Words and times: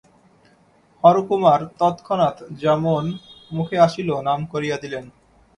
হরকুমার 1.03 1.59
তৎক্ষণাৎ 1.79 2.37
যেমন 2.61 3.03
মুখে 3.51 3.77
আসিল 3.79 4.09
নাম 4.21 4.39
করিয়া 4.45 4.77
দিলেন। 4.77 5.05